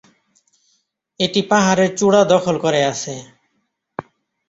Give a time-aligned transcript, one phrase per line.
[1.19, 3.13] এটি পাহাড়ের চূড়া দখল করে আছে।